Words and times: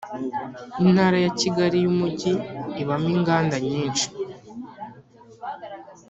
Intara 0.83 1.17
ya 1.25 1.31
Kigali 1.39 1.77
y’Umujyi 1.83 2.33
ibamo 2.81 3.07
inganda 3.15 3.55
nyinshi 3.69 4.07